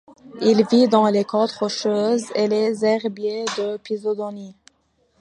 [0.41, 4.55] Il vit dans les côtes rocheuse et les herbiers de posidonie.